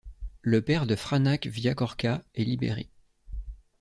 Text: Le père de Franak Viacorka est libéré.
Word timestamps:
Le 0.41 0.63
père 0.63 0.87
de 0.87 0.95
Franak 0.95 1.45
Viacorka 1.45 2.23
est 2.33 2.43
libéré. 2.43 2.89